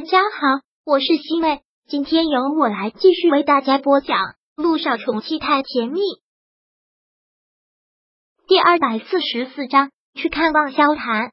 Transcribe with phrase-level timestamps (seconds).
[0.00, 4.16] 大家好，我是西妹，今天由我来继续为大家播讲
[4.56, 6.00] 《路上宠妻太甜蜜》
[8.48, 9.90] 第二百四十四章。
[10.14, 11.32] 去看望萧谈，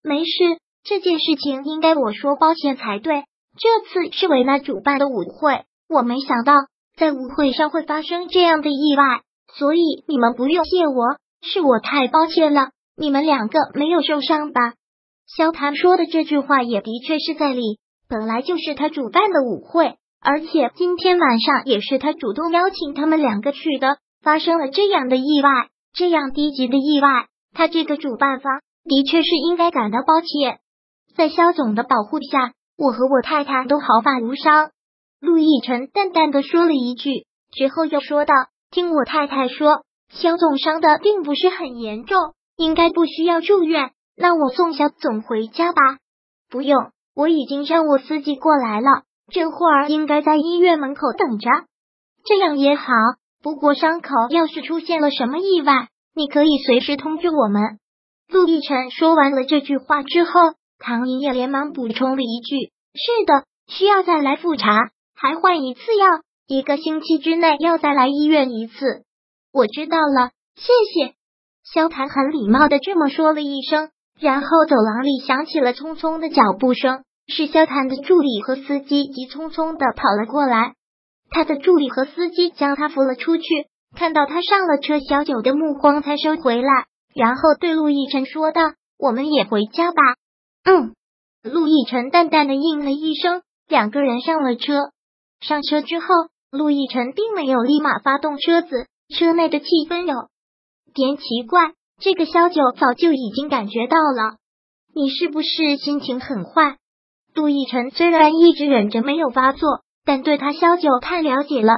[0.00, 3.24] 没事，这件事情应该我说抱歉才对。
[3.56, 6.52] 这次是维娜主办的舞会，我没想到
[6.96, 9.22] 在舞会上会发生这样的意外，
[9.54, 12.70] 所以你们不用谢我，是我太抱歉了。
[12.96, 14.74] 你们两个没有受伤吧？
[15.36, 25.50] 萧谈说的这句话也的确是在理，本来就是他主办的舞会，而且今天晚上也是他主动邀请他们两个去的，发生了这样的意外，
[25.92, 30.60] 这样低级的意外，他这个主办方的确是应该感到抱歉。
[31.14, 34.70] 在萧总的保护下，我和我太太都毫发无伤。
[35.20, 38.32] 陆亦辰淡淡的说了一句，之后又说道
[38.72, 42.16] ：“听我太太说，萧总伤的并不是很严重。”
[42.56, 45.80] 应该不需要住院，那我送小总回家吧。
[46.50, 51.48] 不用，我已经让我司机过来了，这会儿应该在医院门口等着。
[52.24, 52.92] 这样也好，
[53.42, 57.78] 不过伤口要是出现了什么意外，你可以随时通知我们。
[58.28, 60.30] 陆亦辰说完了这句话之后，
[60.78, 66.06] 唐莹也连忙补充了一句：“是的，需要再来复查，还换一次药，
[66.46, 68.74] 一个星期之内要再来医院一次。”
[69.52, 71.14] 我知道了，谢谢。
[71.64, 80.74] 萧谈很礼貌的这么说了一声，然后走廊里响起了匆匆的脚步声，是萧谈的助理和司机急匆匆的跑了过来。
[81.30, 83.44] 他的助理和司机将他扶了出去，
[83.94, 88.62] 看到他上了车，小九的目光才收回来，然后对陆亦辰说道
[88.98, 90.02] ：“我们也回家吧。”
[90.64, 90.94] 嗯，
[91.42, 94.90] 陆亦辰淡淡的应了一声，两个人上了车。
[95.40, 96.06] 上车之后，
[96.50, 100.28] 陆亦辰并没有立马发动车子，车内的气氛有。
[100.94, 104.36] 点奇怪，这个萧九早就已经感觉到了。
[104.94, 106.76] 你是不是心情很坏？
[107.34, 111.72] 杜奕晨虽然一直忍着没有发作，但对他萧九太了解了。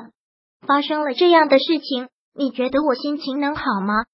[0.66, 4.04] 发生了这样的事情，你觉得我心情能好吗？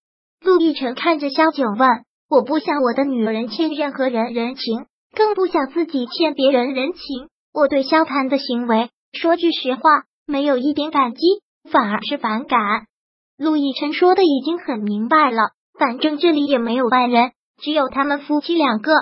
[0.41, 1.89] 陆亦辰看着萧九问
[2.31, 7.29] ：“我不想我的女人欠任何人人情，更不想自己欠别人人情。
[7.53, 11.21] 我对萧谈的行为，说句实话，没有一点感激，
[11.71, 12.61] 反而是反感。”
[13.39, 17.33] 陆亦辰说的已经很明白了，反正这里也没有外人，
[17.63, 18.93] 只有他们夫妻两个。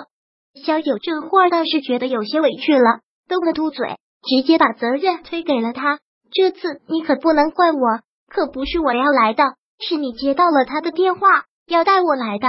[0.65, 5.99] 萧九这会儿倒是觉得有些委屈了，嘟了嘟嘴，直接把责任推给了他。
[6.31, 9.43] 这次你可不能怪我，可不是我要来的，
[9.79, 12.47] 是你接到了他的电话，要带我来的。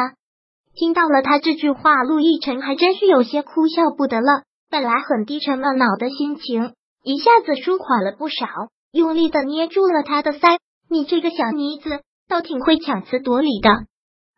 [0.75, 4.43] 听到了他这句话，陆亦辰还真是有些哭笑不得了。
[4.69, 8.47] 本来很低沉懊恼的心情，一下子舒缓了不少，
[8.93, 10.59] 用力的捏住了他的腮。
[10.91, 13.71] 你这个小妮子倒挺会强词夺理的，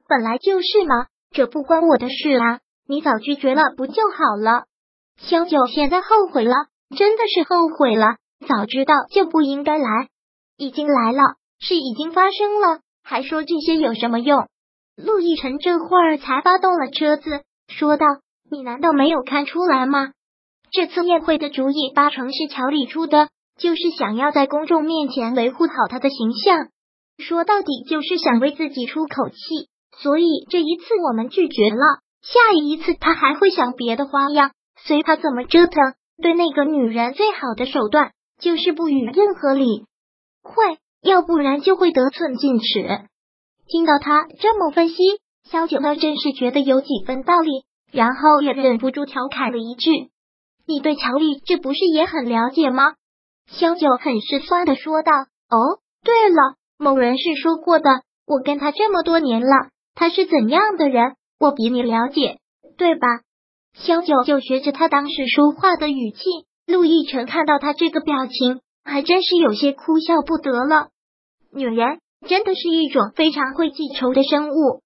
[0.09, 2.61] 本来就是嘛，这不关我的事啊！
[2.87, 4.65] 你早拒绝了不就好了？
[5.19, 6.55] 萧九现在后悔了，
[6.97, 8.17] 真的是后悔了，
[8.49, 10.09] 早知道就不应该来，
[10.57, 11.23] 已经来了，
[11.61, 14.49] 是已经发生了，还说这些有什么用？
[14.97, 18.07] 陆亦辰这会儿才发动了车子，说道
[18.51, 20.13] ：“你难道没有看出来吗？
[20.73, 26.69] 这次宴会的主意八成是乔里出的。”就是想要在公众面前维护好他的形象，
[27.19, 29.69] 说到底就是想为自己出口气。
[30.03, 34.53] 所以这一次我们拒绝了，下一次他还会想别的花样，
[34.85, 35.95] 随他怎么折腾。
[36.21, 38.11] 对那个女人最好的手段
[38.41, 39.85] 就是不予任何理
[40.43, 42.65] 会，要不然就会得寸进尺。
[43.69, 44.97] 听到他这么分析，
[45.45, 49.91] 萧九倒真是觉得有几分道理，然后也忍不住调侃了一句
[50.67, 52.95] ：“你对乔丽这不是也很了解吗？”
[53.47, 55.13] 萧九很是酸的说道
[55.49, 62.39] ：“哦，对了，某人是说过的，我跟他这么多年了，他是怎样的人，我比你了解，
[62.77, 63.09] 对吧？”
[63.75, 66.21] 萧九就学着他当时说话的语气。
[66.69, 70.91] 陆亦辰看到他这个表情，还真是有些哭笑不得了。
[71.53, 71.99] 女人
[72.29, 74.83] 真的是一种非常会记仇的生物，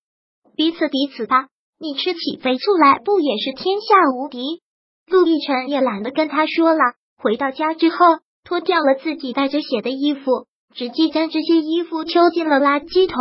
[0.57, 1.49] 彼此彼此吧。
[1.79, 4.63] 你吃起肥醋来，不也是天下无敌？
[5.07, 6.81] 陆亦辰也懒得跟他说了。
[7.19, 7.97] 回到家之后。
[8.45, 13.17] 脱掉了自己带着血的衣服，直接将这些衣服丢进了垃圾桶。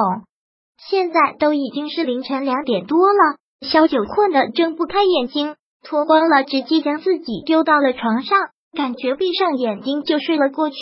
[0.89, 8.37] 现在都已经是凌晨两点多了，萧九困得睁不开眼睛，脱光了，直接将自己丢到了床上，
[8.75, 10.75] 感觉闭上眼睛就睡了过去。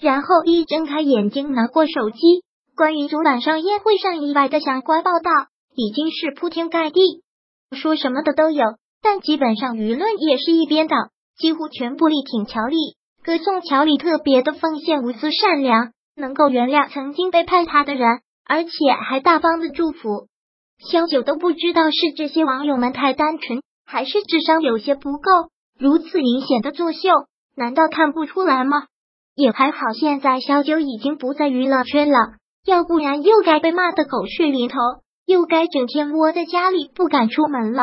[0.00, 2.18] 然后一睁开眼睛，拿过手机，
[2.76, 5.30] 关于昨晚上宴会上意外的相关报道
[5.74, 7.00] 已经是铺天盖地，
[7.72, 8.64] 说什么的都有，
[9.02, 10.96] 但基本上舆论也是一边倒，
[11.36, 12.76] 几乎全部力挺乔丽。
[13.22, 18.70] 歌颂乔丽特别的奉献、无私、善良，能够原谅曾经背叛他的人，而且
[19.06, 20.26] 还大方的祝福。
[20.90, 25.30] 萧九都不知道是这些网友们太单纯，还是智商有些不够。
[25.78, 26.98] 如此明显的作秀，
[27.54, 28.84] 难道看不出来吗？
[29.34, 32.18] 也还好，现在小九已经不在娱乐圈了，
[32.64, 34.76] 要不然又该被骂的狗血淋头，
[35.26, 37.82] 又该整天窝在家里不敢出门了。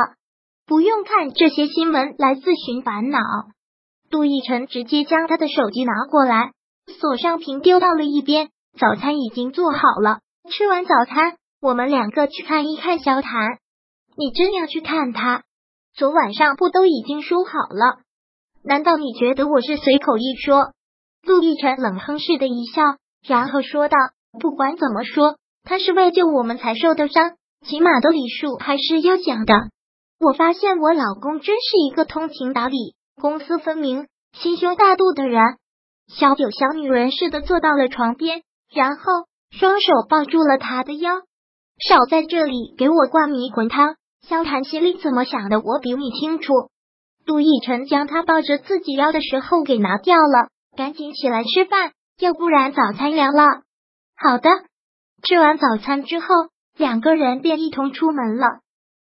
[0.66, 3.20] 不用看这些新闻来自寻烦恼。
[4.10, 6.52] 杜奕晨直接将他的手机拿过来，
[7.00, 8.50] 锁上屏，丢到了一边。
[8.80, 13.58] 早餐已经做好了，吃完早餐，我们两个去看一看萧谈。
[14.16, 15.44] 你真要去看他？
[15.96, 17.98] 昨晚上不都已经说好了？
[18.64, 20.72] 难道你觉得我是随口一说？
[21.24, 22.84] 陆亦辰冷哼似的一笑，
[23.28, 23.98] 然后说道
[24.40, 27.32] ：“不管怎么说，他是为救我们才受的伤，
[27.66, 29.54] 起码的礼数还是要讲的。
[30.20, 35.42] 我发现我老公真是一个通情达理。”公私分明、心胸大度的人，
[36.08, 39.04] 小九小女人似的坐到了床边，然后
[39.52, 41.12] 双手抱住了他的腰。
[41.88, 43.96] 少在这里给我灌迷魂汤！
[44.28, 46.54] 萧谈心里怎么想的，我比你清楚。
[47.26, 53.44] 杜奕晨将他抱着自己腰的时候给拿掉了，赶紧起来吃饭，要不然早餐凉了。
[54.16, 54.50] 好的，
[55.24, 56.28] 吃完早餐之后，
[56.78, 58.48] 两个人便一同出门了。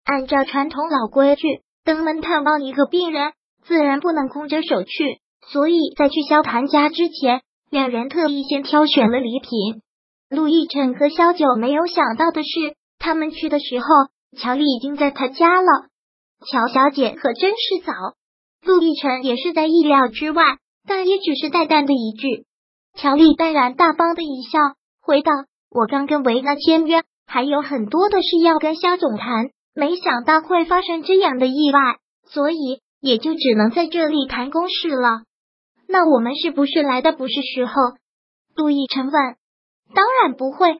[0.05, 3.33] 按照传统老规矩，登门探望一个病人。
[3.65, 5.19] 自然不能空着手去，
[5.51, 9.81] 所以在去萧谭家之前，两人特意先挑选了礼品。
[10.29, 13.85] 陆亦辰和萧九没有想到的是，他们去的时候，
[14.37, 15.67] 乔丽已经在他家了。
[16.45, 17.93] 乔小姐可真是早。
[18.63, 20.43] 陆亦辰也是在意料之外，
[20.87, 22.45] 但也只是淡淡的一句。
[22.95, 24.59] 乔丽淡然大方的一笑，
[25.01, 25.31] 回道
[25.69, 31.97] ：“我刚跟维娜签约，还有很多的事要跟萧总谈，没想到会发生这样的意外，
[32.27, 35.21] 所以。”也就只能在这里谈公事了。
[35.87, 37.71] 那我们是不是来的不是时候？
[38.57, 39.13] 陆毅晨问。
[39.93, 40.79] 当然不会。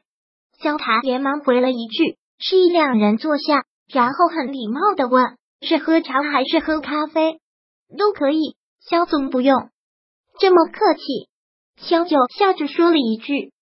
[0.62, 2.18] 萧谈连忙回了一句。
[2.42, 7.38] 示意两人坐下，然后很礼貌的问：“是喝茶还是喝咖啡？”
[7.98, 8.56] 都可以。
[8.80, 9.68] 萧总不用
[10.38, 11.02] 这么客气。
[11.76, 13.52] 萧九笑着说了一句：“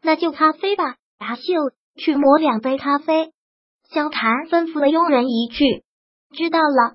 [0.00, 1.42] 那就咖啡吧。”阿秀
[1.96, 3.32] 去磨两杯咖啡。
[3.90, 5.84] 萧谈吩咐了佣人一句
[6.34, 6.94] ：“知道了。”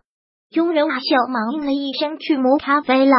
[0.49, 3.13] 佣人阿秀忙应了一声，去磨咖啡了。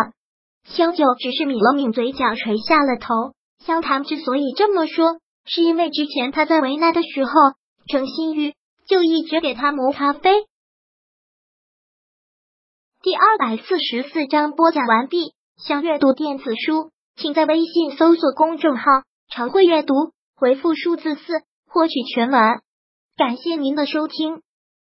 [0.64, 3.34] 萧九只是抿了抿嘴角，垂下了头。
[3.64, 7.32] 萧谭之所以这么说，是因为之前他在为难的时候，
[7.88, 8.54] 程心玉
[8.86, 10.46] 就一直给他磨咖啡。
[13.02, 15.34] 第二百四十四章播讲完毕。
[15.58, 18.84] 想阅读电子书，请在微信搜索公众号
[19.28, 19.92] “常会阅读”，
[20.38, 22.60] 回复数字四获取全文。
[23.16, 24.40] 感谢您的收听。